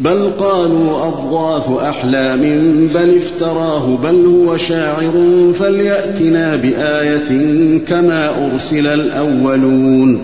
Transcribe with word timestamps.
بل 0.00 0.30
قالوا 0.38 1.06
أضغاث 1.06 1.82
أحلام 1.82 2.40
بل 2.94 3.16
افتراه 3.16 3.96
بل 3.96 4.26
هو 4.26 4.56
شاعر 4.56 5.12
فليأتنا 5.58 6.56
بآية 6.56 7.28
كما 7.88 8.30
أرسل 8.46 8.86
الأولون 8.86 10.18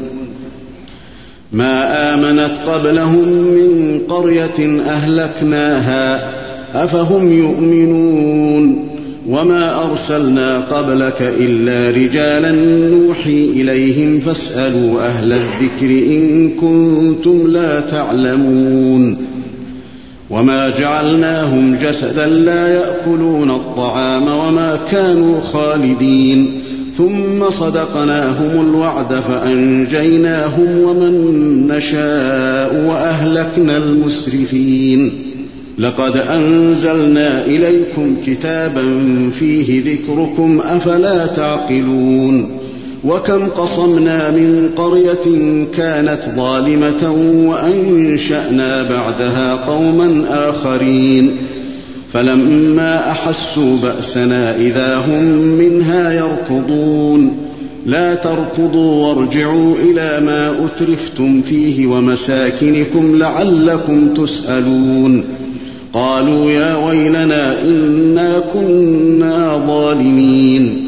ما 1.52 2.14
آمنت 2.14 2.58
قبلهم 2.66 3.28
من 3.28 4.00
قرية 4.08 4.80
أهلكناها 4.86 6.30
أفهم 6.74 7.32
يؤمنون 7.32 8.88
وما 9.28 9.84
أرسلنا 9.90 10.60
قبلك 10.60 11.34
إلا 11.40 11.90
رجالا 11.90 12.52
نوحي 12.90 13.44
إليهم 13.44 14.20
فاسألوا 14.20 15.00
أهل 15.06 15.32
الذكر 15.32 15.90
إن 15.90 16.50
كنتم 16.50 17.46
لا 17.52 17.80
تعلمون 17.80 19.16
وما 20.30 20.70
جعلناهم 20.78 21.76
جسدا 21.82 22.26
لا 22.26 22.68
ياكلون 22.68 23.50
الطعام 23.50 24.22
وما 24.22 24.78
كانوا 24.90 25.40
خالدين 25.40 26.60
ثم 26.98 27.50
صدقناهم 27.50 28.68
الوعد 28.68 29.14
فانجيناهم 29.14 30.78
ومن 30.82 31.66
نشاء 31.68 32.84
واهلكنا 32.88 33.76
المسرفين 33.76 35.12
لقد 35.78 36.16
انزلنا 36.16 37.46
اليكم 37.46 38.16
كتابا 38.26 38.84
فيه 39.38 39.82
ذكركم 39.92 40.60
افلا 40.64 41.26
تعقلون 41.26 42.57
وكم 43.04 43.46
قصمنا 43.46 44.30
من 44.30 44.70
قرية 44.76 45.64
كانت 45.76 46.20
ظالمة 46.36 47.12
وأنشأنا 47.48 48.82
بعدها 48.82 49.54
قوما 49.54 50.24
آخرين. 50.28 51.36
فلما 52.12 53.10
أحسوا 53.10 53.76
بأسنا 53.82 54.56
إذا 54.56 54.96
هم 54.96 55.22
منها 55.34 56.12
يركضون. 56.12 57.36
لا 57.86 58.14
تركضوا 58.14 59.06
وارجعوا 59.06 59.74
إلى 59.74 60.20
ما 60.26 60.66
أترفتم 60.66 61.42
فيه 61.42 61.86
ومساكنكم 61.86 63.18
لعلكم 63.18 64.14
تسألون. 64.14 65.24
قالوا 65.92 66.50
يا 66.50 66.76
ويلنا 66.76 67.62
إنا 67.62 68.42
كنا 68.54 69.62
ظالمين. 69.66 70.87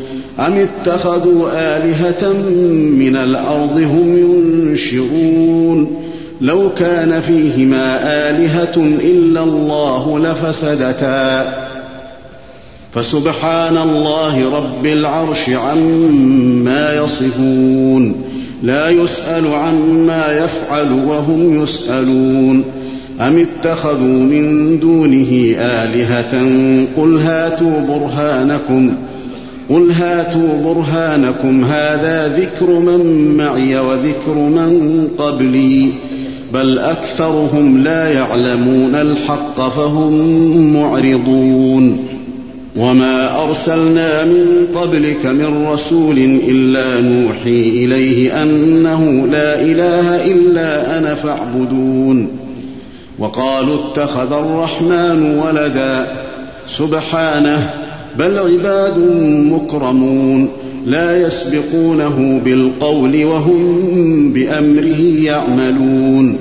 أم 0.39 0.53
اتخذوا 0.57 1.49
آلهة 1.53 2.33
من 2.97 3.15
الأرض 3.15 3.77
هم 3.77 4.17
ينشرون؟ 4.17 6.01
لو 6.41 6.69
كان 6.69 7.21
فيهما 7.21 7.99
آلهة 8.29 8.77
إلا 8.77 9.43
الله 9.43 10.19
لفسدتا. 10.19 11.53
فسبحان 12.93 13.77
الله 13.77 14.57
رب 14.57 14.85
العرش 14.85 15.49
عما 15.49 16.95
يصفون. 16.95 18.15
لا 18.63 18.89
يسأل 18.89 19.47
عما 19.47 20.45
يفعل 20.45 20.91
وهم 20.91 21.63
يسألون. 21.63 22.63
أم 23.21 23.37
اتخذوا 23.37 24.19
من 24.19 24.79
دونه 24.79 25.55
آلهة؟ 25.59 26.41
قل 26.97 27.17
هاتوا 27.17 27.79
برهانكم 27.79 28.93
ۖ. 29.07 29.10
قل 29.71 29.91
هاتوا 29.91 30.61
برهانكم 30.63 31.65
هذا 31.65 32.27
ذكر 32.27 32.69
من 32.69 33.33
معي 33.37 33.79
وذكر 33.79 34.33
من 34.33 35.07
قبلي 35.17 35.89
بل 36.53 36.79
اكثرهم 36.79 37.83
لا 37.83 38.13
يعلمون 38.13 38.95
الحق 38.95 39.69
فهم 39.69 40.13
معرضون 40.73 42.05
وما 42.75 43.43
ارسلنا 43.43 44.25
من 44.25 44.67
قبلك 44.75 45.25
من 45.25 45.67
رسول 45.67 46.17
الا 46.47 47.01
نوحي 47.01 47.69
اليه 47.69 48.43
انه 48.43 49.27
لا 49.31 49.61
اله 49.61 50.31
الا 50.31 50.97
أنا 50.97 51.15
فاعبدون 51.15 52.27
وقالوا 53.19 53.77
اتخذ 53.79 54.33
الرحمن 54.33 55.39
ولدا 55.39 56.07
سبحانه 56.77 57.80
بل 58.19 58.37
عباد 58.37 58.97
مكرمون 59.51 60.47
لا 60.85 61.27
يسبقونه 61.27 62.41
بالقول 62.45 63.25
وهم 63.25 64.33
بأمره 64.33 65.01
يعملون. 65.23 66.35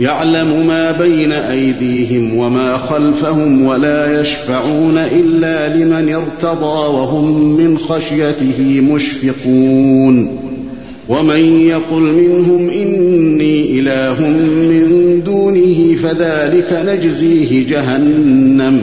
يعلم 0.00 0.66
ما 0.66 0.92
بين 0.92 1.32
أيديهم 1.32 2.36
وما 2.36 2.76
خلفهم 2.76 3.64
ولا 3.64 4.20
يشفعون 4.20 4.98
إلا 4.98 5.76
لمن 5.76 6.14
ارتضى 6.14 6.94
وهم 6.96 7.56
من 7.56 7.78
خشيته 7.78 8.80
مشفقون. 8.80 10.28
ومن 11.08 11.60
يقل 11.60 12.02
منهم 12.02 12.70
إني 12.70 13.80
إله 13.80 14.28
من 14.70 15.22
دونه 15.24 15.96
فذلك 16.02 16.84
نجزيه 16.86 17.68
جهنم. 17.68 18.82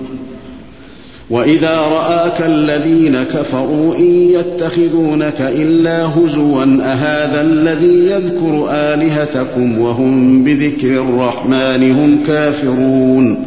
وإذا 1.31 1.77
رآك 1.77 2.41
الذين 2.41 3.23
كفروا 3.23 3.95
إن 3.95 4.29
يتخذونك 4.29 5.41
إلا 5.41 6.05
هزوا 6.05 6.63
أهذا 6.63 7.41
الذي 7.41 8.11
يذكر 8.11 8.67
آلهتكم 8.71 9.79
وهم 9.79 10.43
بذكر 10.43 10.87
الرحمن 10.87 11.91
هم 11.91 12.17
كافرون. 12.27 13.45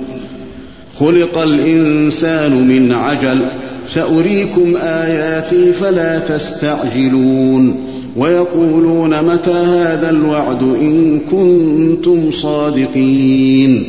خلق 0.98 1.38
الإنسان 1.38 2.68
من 2.68 2.92
عجل 2.92 3.38
سأريكم 3.86 4.76
آياتي 4.76 5.72
فلا 5.72 6.18
تستعجلون. 6.18 7.76
ويقولون 8.16 9.22
متى 9.22 9.50
هذا 9.50 10.10
الوعد 10.10 10.62
إن 10.62 11.20
كنتم 11.30 12.30
صادقين. 12.30 13.84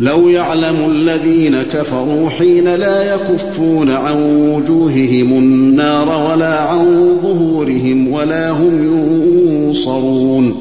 لو 0.00 0.28
يعلم 0.28 0.90
الذين 0.90 1.62
كفروا 1.62 2.30
حين 2.30 2.74
لا 2.74 3.14
يكفون 3.14 3.90
عن 3.90 4.16
وجوههم 4.48 5.38
النار 5.38 6.30
ولا 6.30 6.60
عن 6.60 7.16
ظهورهم 7.22 8.12
ولا 8.12 8.50
هم 8.50 8.84
ينصرون. 8.84 10.54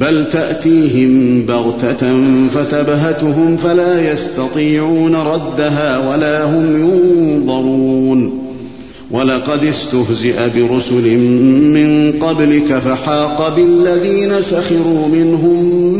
بل 0.00 0.24
تأتيهم 0.32 1.42
بغتة 1.46 2.14
فتبهتهم 2.54 3.56
فلا 3.56 4.12
يستطيعون 4.12 5.14
ردها 5.14 6.10
ولا 6.10 6.44
هم 6.44 6.80
ينظرون. 6.80 8.48
ولقد 9.10 9.64
استهزئ 9.64 10.36
برسل 10.56 11.18
من 11.74 12.12
قبلك 12.12 12.78
فحاق 12.78 13.56
بالذين 13.56 14.42
سخروا 14.42 15.08
منهم 15.08 15.77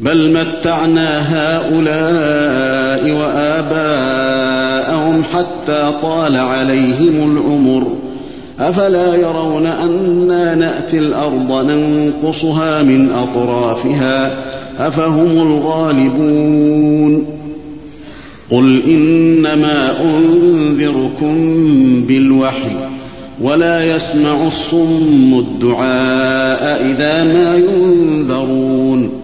بل 0.00 0.32
متعنا 0.32 1.20
هؤلاء 1.36 3.10
وآباءهم 3.10 4.74
حتى 5.22 5.92
طال 6.02 6.36
عليهم 6.36 7.36
العمر. 7.36 7.86
أفلا 8.60 9.14
يرون 9.14 9.66
أنا 9.66 10.54
نأتي 10.54 10.98
الأرض 10.98 11.70
ننقصها 11.70 12.82
من 12.82 13.10
أطرافها؟ 13.10 14.36
أفهم 14.78 15.30
الغالبون. 15.30 17.26
قل 18.50 18.82
إنما 18.86 20.00
أنذركم 20.00 21.34
بالوحي 22.08 22.76
ولا 23.42 23.96
يسمع 23.96 24.46
الصم 24.46 25.38
الدعاء 25.38 26.86
إذا 26.86 27.24
ما 27.24 27.56
ينذرون. 27.56 29.23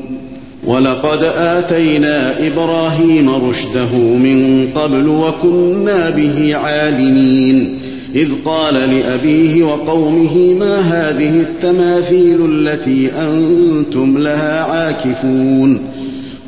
ولقد 0.63 1.23
آتينا 1.35 2.47
إبراهيم 2.47 3.29
رشده 3.29 3.97
من 3.97 4.67
قبل 4.75 5.07
وكنا 5.07 6.09
به 6.09 6.55
عالمين. 6.55 7.79
إذ 8.15 8.27
قال 8.45 8.73
لأبيه 8.73 9.63
وقومه 9.63 10.53
ما 10.59 10.79
هذه 10.79 11.39
التماثيل 11.39 12.37
التي 12.51 13.09
أنتم 13.19 14.17
لها 14.17 14.63
عاكفون؟ 14.63 15.79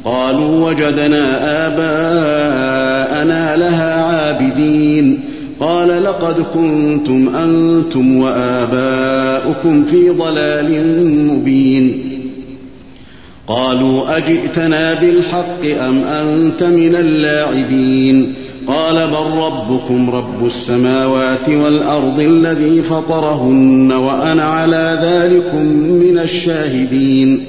قالوا 0.05 0.69
وجدنا 0.69 1.39
آباءنا 1.67 3.57
لها 3.57 4.01
عابدين. 4.01 5.19
قال 5.59 6.03
لقد 6.03 6.35
كنتم 6.53 7.35
أنتم 7.35 8.17
وآباؤكم 8.17 9.83
في 9.85 10.09
ضلال 10.09 10.97
مبين. 11.27 12.12
قالوا 13.47 14.17
أجئتنا 14.17 14.93
بالحق 14.93 15.65
أم 15.65 15.97
أنت 15.97 16.63
من 16.63 16.95
اللاعبين؟ 16.95 18.33
قال 18.67 19.07
بل 19.07 19.37
ربكم 19.37 20.09
رب 20.09 20.45
السماوات 20.45 21.49
والأرض 21.49 22.19
الذي 22.19 22.81
فطرهن 22.81 23.91
وأنا 23.91 24.43
على 24.43 24.99
ذلكم 25.03 25.65
من 25.75 26.19
الشاهدين. 26.19 27.45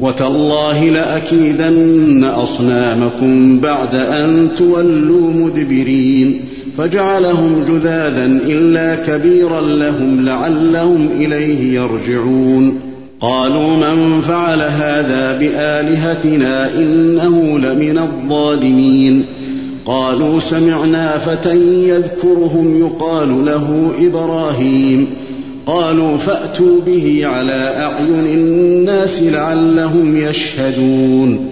وتالله 0.00 0.84
لأكيدن 0.84 2.24
أصنامكم 2.24 3.60
بعد 3.60 3.94
أن 3.94 4.48
تولوا 4.58 5.32
مدبرين. 5.32 6.40
فجعلهم 6.78 7.64
جذاذا 7.68 8.26
إلا 8.26 8.94
كبيرا 9.06 9.60
لهم 9.60 10.24
لعلهم 10.24 11.08
إليه 11.20 11.80
يرجعون. 11.80 12.89
قالوا 13.20 13.76
من 13.76 14.20
فعل 14.20 14.62
هذا 14.62 15.38
بآلهتنا 15.38 16.74
إنه 16.74 17.58
لمن 17.58 17.98
الظالمين. 17.98 19.24
قالوا 19.86 20.40
سمعنا 20.40 21.18
فتى 21.18 21.88
يذكرهم 21.88 22.80
يقال 22.80 23.44
له 23.46 23.92
إبراهيم. 24.00 25.06
قالوا 25.66 26.16
فأتوا 26.18 26.80
به 26.86 27.20
على 27.24 27.74
أعين 27.76 28.26
الناس 28.26 29.22
لعلهم 29.22 30.18
يشهدون. 30.18 31.50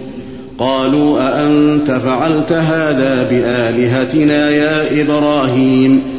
قالوا 0.57 1.19
أأنت 1.19 1.91
فعلت 1.91 2.51
هذا 2.51 3.27
بآلهتنا 3.29 4.49
يا 4.49 5.01
إبراهيم؟ 5.01 6.18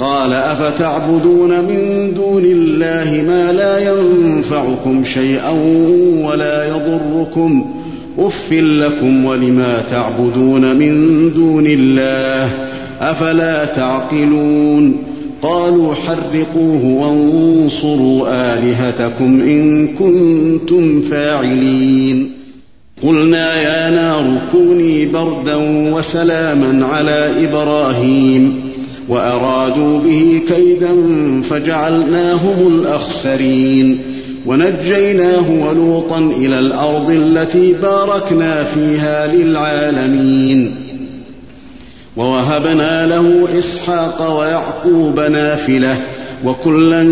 قال 0.00 0.32
أفتعبدون 0.32 1.60
من 1.60 2.12
دون 2.14 2.42
الله 2.44 3.24
ما 3.28 3.52
لا 3.52 3.78
ينفعكم 3.78 5.04
شيئا 5.04 5.50
ولا 6.22 6.68
يضركم؟ 6.68 7.74
أف 8.18 8.52
لكم 8.52 9.24
ولما 9.24 9.82
تعبدون 9.90 10.76
من 10.76 11.20
دون 11.34 11.66
الله 11.66 12.52
أفلا 13.00 13.64
تعقلون؟ 13.64 14.96
قالوا 15.42 15.94
حرقوه 15.94 16.84
وانصروا 16.84 18.28
آلهتكم 18.28 19.40
إن 19.40 19.88
كنتم 19.88 21.02
فاعلين. 21.02 22.30
قلنا 23.02 23.62
يا 23.62 23.90
نار 23.90 24.40
كوني 24.52 25.06
بردا 25.06 25.56
وسلاما 25.94 26.86
على 26.86 27.30
إبراهيم. 27.48 28.69
وأرادوا 29.08 29.98
به 29.98 30.40
كيدا 30.48 30.88
فجعلناهم 31.50 32.80
الأخسرين. 32.80 33.98
ونجيناه 34.46 35.50
ولوطا 35.50 36.18
إلى 36.18 36.58
الأرض 36.58 37.10
التي 37.10 37.72
باركنا 37.72 38.64
فيها 38.64 39.34
للعالمين. 39.34 40.74
ووهبنا 42.16 43.06
له 43.06 43.48
إسحاق 43.58 44.38
ويعقوب 44.40 45.20
نافلة 45.20 45.96
وكلا 46.44 47.02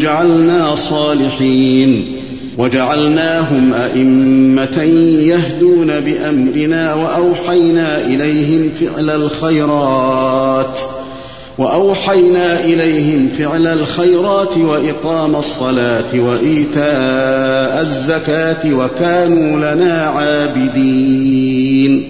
جعلنا 0.00 0.74
صالحين. 0.90 2.04
وجعلناهم 2.58 3.74
أئمة 3.74 4.82
يهدون 5.22 6.00
بأمرنا 6.00 6.94
وأوحينا 6.94 8.06
إليهم 8.06 8.70
فعل 8.80 9.10
الخيرات. 9.10 10.78
وأوحينا 11.58 12.64
إليهم 12.64 13.28
فعل 13.38 13.66
الخيرات 13.66 14.58
وإقام 14.58 15.36
الصلاة 15.36 16.20
وإيتاء 16.20 17.80
الزكاة 17.80 18.74
وكانوا 18.74 19.74
لنا 19.74 20.02
عابدين. 20.02 22.08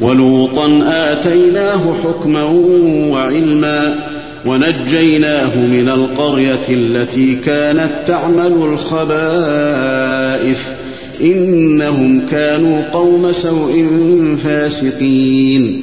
ولوطا 0.00 0.82
آتيناه 0.86 1.94
حكما 2.04 2.42
وعلما 3.12 3.94
ونجيناه 4.46 5.56
من 5.56 5.88
القرية 5.88 6.68
التي 6.68 7.34
كانت 7.34 7.90
تعمل 8.06 8.52
الخبائث 8.52 10.58
إنهم 11.20 12.26
كانوا 12.30 12.82
قوم 12.92 13.32
سوء 13.32 13.86
فاسقين. 14.44 15.82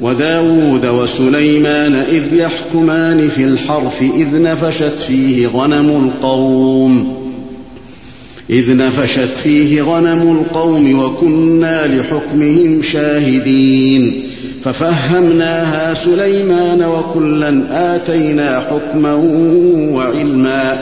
وداود 0.00 0.86
وسليمان 0.86 1.94
إذ 1.94 2.22
يحكمان 2.32 3.28
في 3.28 3.44
الحرث 3.44 4.02
إذ 4.02 4.42
نفشت 4.42 4.98
فيه 5.06 5.46
غنم 5.46 6.10
القوم. 6.14 7.16
إذ 8.50 8.76
نفشت 8.76 9.28
فيه 9.42 9.82
غنم 9.82 10.38
القوم 10.40 10.98
وكنا 10.98 11.86
لحكمهم 11.86 12.82
شاهدين. 12.82 14.22
ففهمناها 14.64 15.94
سليمان 15.94 16.84
وكلا 16.84 17.62
آتينا 17.70 18.60
حكما 18.60 19.14
وعلما. 19.92 20.78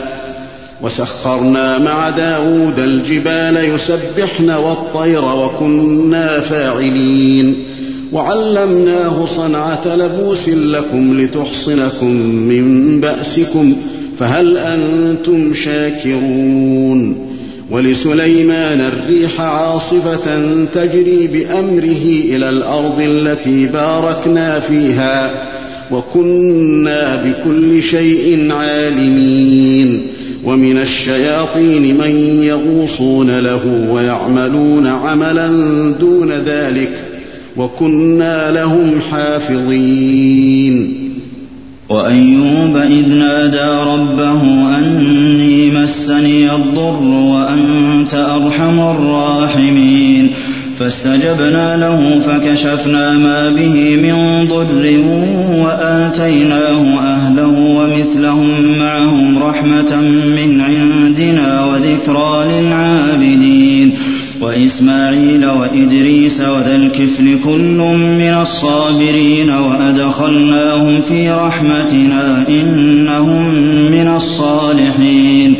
وسخرنا 0.81 1.77
مع 1.77 2.09
داود 2.09 2.79
الجبال 2.79 3.75
يسبحن 3.75 4.49
والطير 4.49 5.25
وكنا 5.25 6.39
فاعلين. 6.39 7.55
وعلمناه 8.11 9.25
صنعة 9.25 9.95
لبوس 9.95 10.49
لكم 10.49 11.21
لتحصنكم 11.21 12.11
من 12.25 13.01
بأسكم 13.01 13.75
فهل 14.19 14.57
أنتم 14.57 15.53
شاكرون؟ 15.53 17.25
ولسليمان 17.71 18.81
الريح 18.81 19.41
عاصفة 19.41 20.55
تجري 20.73 21.27
بأمره 21.27 22.05
إلى 22.35 22.49
الأرض 22.49 22.99
التي 22.99 23.65
باركنا 23.65 24.59
فيها 24.59 25.31
وكنا 25.91 27.15
بكل 27.15 27.83
شيء 27.83 28.51
عالمين. 28.51 30.01
ومن 30.45 30.77
الشياطين 30.77 31.97
من 31.97 32.43
يغوصون 32.43 33.39
له 33.39 33.87
ويعملون 33.89 34.87
عملا 34.87 35.47
دون 35.99 36.31
ذلك 36.31 37.14
وكنا 37.57 38.51
لهم 38.51 39.01
حافظين. 39.11 40.93
وأيوب 41.89 42.77
إذ 42.77 43.09
نادى 43.09 43.91
ربه 43.91 44.41
أني 44.77 45.71
مسني 45.71 46.55
الضر 46.55 47.03
وأنت 47.03 48.13
أرحم 48.13 48.79
الراحمين. 48.79 50.31
فاستجبنا 50.79 51.77
له 51.77 52.19
فكشفنا 52.19 53.17
ما 53.17 53.49
به 53.49 53.95
من 53.95 54.47
ضر 54.47 54.99
وآتيناه 55.63 56.99
أهله 56.99 57.59
ومثلهم 57.59 58.79
معهم 58.79 59.39
رحمة 59.39 59.95
من 60.35 60.61
عندنا 60.61 61.65
وذكرى 61.65 62.45
للعابدين. 62.45 63.93
وإسماعيل 64.45 65.45
وإدريس 65.45 66.41
وذا 66.41 66.75
الكفل 66.75 67.39
كل 67.43 67.77
من 68.19 68.37
الصابرين 68.41 69.49
وأدخلناهم 69.49 71.01
في 71.01 71.31
رحمتنا 71.31 72.45
إنهم 72.49 73.53
من 73.91 74.07
الصالحين 74.07 75.55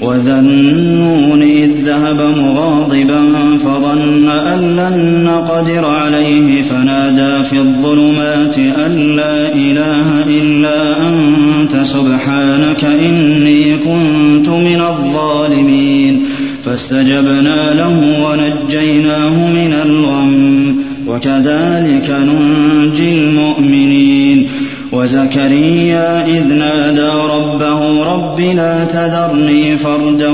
وذا 0.00 0.38
النون 0.38 1.42
إذ 1.42 1.70
ذهب 1.84 2.20
مغاضبا 2.20 3.22
فظن 3.64 4.28
أن 4.28 4.76
لن 4.76 5.24
نقدر 5.24 5.84
عليه 5.84 6.62
فنادى 6.62 7.48
في 7.48 7.58
الظلمات 7.58 8.58
أن 8.58 9.16
لا 9.16 9.54
إله 9.54 10.24
إلا 10.26 11.08
أنت 11.08 11.76
سبحانك 11.82 12.84
إني 12.84 13.76
كنت 13.76 14.48
من 14.48 14.80
الظالمين 14.80 16.24
فاستجبنا 16.66 17.74
له 17.74 18.24
ونجيناه 18.24 19.50
من 19.50 19.74
الغم 19.74 20.76
وكذلك 21.06 22.10
ننجي 22.10 23.14
المؤمنين. 23.14 24.48
وزكريا 24.92 26.26
إذ 26.26 26.54
نادى 26.54 27.10
ربه 27.34 28.04
رب 28.04 28.40
لا 28.40 28.84
تذرني 28.84 29.78
فردا 29.78 30.30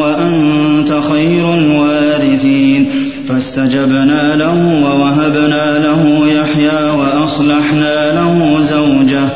وأنت 0.00 1.00
خير 1.12 1.54
الوارثين. 1.54 2.86
فاستجبنا 3.28 4.36
له 4.36 4.82
ووهبنا 4.84 5.78
له 5.78 6.26
يحيى 6.28 6.90
وأصلحنا 6.90 8.12
له 8.12 8.60
زوجه. 8.60 9.28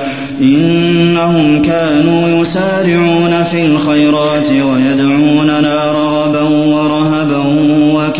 إنهم 0.43 1.63
كانوا 1.63 2.43
يسارعون 2.43 3.45
في 3.45 3.67
الخيرات 3.67 4.51
ويدعوننا 4.51 5.91
ورهبا 5.91 6.10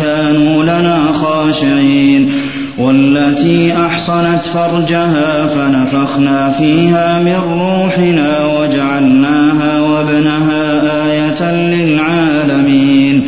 وكانوا 0.01 0.63
لنا 0.63 1.11
خاشعين. 1.13 2.31
والتي 2.77 3.73
أحصنت 3.73 4.45
فرجها 4.53 5.47
فنفخنا 5.47 6.51
فيها 6.51 7.19
من 7.19 7.59
روحنا 7.61 8.45
وجعلناها 8.45 9.81
وابنها 9.81 10.81
آية 11.11 11.51
للعالمين. 11.51 13.23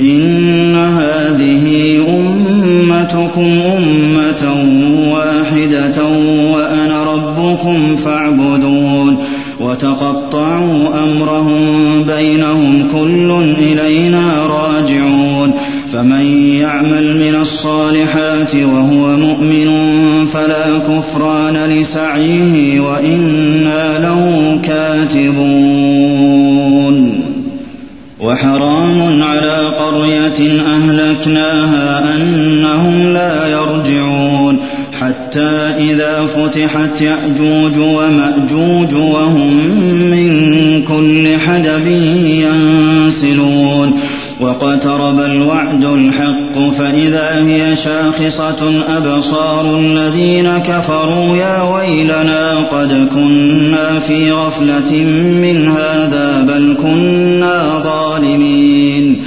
إن 0.00 0.76
هذه 0.76 1.96
أمتكم 2.08 3.60
أمة 3.76 4.54
واحدة 5.12 6.04
وأنا 6.52 7.04
ربكم 7.04 7.96
فاعبدون. 7.96 9.16
وتقطعوا 9.60 10.88
أمرهم 11.02 12.02
بينهم 12.02 12.88
كل 12.92 13.30
إلينا 13.58 14.45
فمن 15.96 16.54
يعمل 16.54 17.16
من 17.16 17.36
الصالحات 17.40 18.54
وهو 18.54 19.16
مؤمن 19.16 19.66
فلا 20.26 20.78
كفران 20.78 21.56
لسعيه 21.70 22.80
وإنا 22.80 23.98
له 23.98 24.58
كاتبون. 24.64 25.36
وحرام 28.20 29.22
على 29.22 29.66
قرية 29.66 30.62
أهلكناها 30.66 32.14
أنهم 32.14 33.12
لا 33.14 33.46
يرجعون. 33.46 34.58
حتى 35.00 35.74
إذا 35.78 36.26
فتحت 36.26 37.00
يأجوج 37.00 37.78
ومأجوج 37.78 38.94
وهم 38.94 39.56
من 40.10 40.82
كل 40.82 41.36
حدب 41.38 41.86
ينسلون. 42.26 43.92
واقترب 44.40 45.20
الوعد 45.20 45.84
الحق 45.84 46.70
فإذا 46.78 47.46
هي 47.46 47.76
شاخصة 47.76 48.84
أبصار 48.96 49.78
الذين 49.78 50.58
كفروا 50.58 51.36
يا 51.36 51.62
ويلنا 51.62 52.56
قد 52.56 53.08
كنا 53.14 53.98
في 53.98 54.32
غفلة 54.32 54.92
من 55.42 55.68
هذا 55.68 56.44
بل 56.48 56.76
كنا 56.82 57.82
ظالمين 57.84 59.22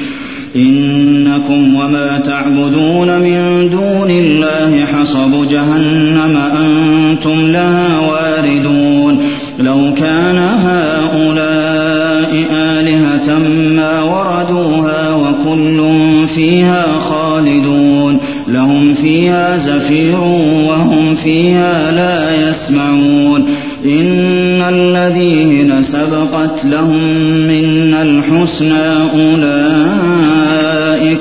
إنكم 0.56 1.76
وما 1.76 2.20
تعبدون 2.20 3.20
من 3.20 3.70
دون 3.70 4.12
الله 4.12 4.86
حصب 4.86 5.48
جهنم 5.50 6.38
أنتم 6.38 7.52
لها 7.52 8.00
واردون 8.00 9.20
لو 9.60 9.94
كان 9.94 10.38
هؤلاء 10.38 12.32
آلهة 12.52 13.40
ما 13.76 14.02
وردوها 14.02 14.99
وكل 15.40 15.80
فيها 16.28 17.00
خالدون 17.00 18.18
لهم 18.48 18.94
فيها 18.94 19.58
زفير 19.58 20.20
وهم 20.68 21.16
فيها 21.16 21.92
لا 21.92 22.50
يسمعون 22.50 23.46
إن 23.86 24.62
الذين 24.62 25.82
سبقت 25.82 26.66
لهم 26.66 27.04
منا 27.48 28.02
الحسنى 28.02 28.94
أولئك 29.16 30.46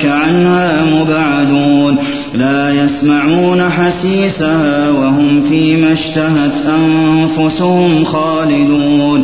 عنها 0.05 0.83
مبعدون 1.01 1.97
لا 2.33 2.83
يسمعون 2.83 3.69
حسيسها 3.69 4.89
وهم 4.89 5.41
فيما 5.49 5.93
اشتهت 5.93 6.63
أنفسهم 6.79 8.03
خالدون 8.05 9.23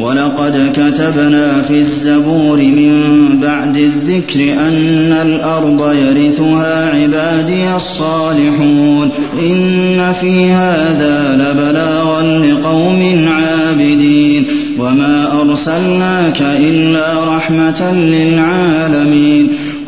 ولقد 0.00 0.72
كتبنا 0.72 1.62
في 1.62 1.74
الزبور 1.74 2.56
من 2.56 2.92
بعد 3.42 3.76
الذكر 3.76 4.40
أن 4.40 5.12
الأرض 5.12 5.94
يرثها 5.94 6.94
عبادي 6.94 7.76
الصالحون 7.76 9.10
إن 9.42 10.12
في 10.20 10.52
هذا 10.52 11.34
لبلاغا 11.34 12.22
لقوم 12.22 13.28
عابدين 13.28 14.46
وما 14.78 15.40
أرسلناك 15.40 16.42
إلا 16.42 17.36
رحمة 17.36 17.92
للعالمين 17.94 19.48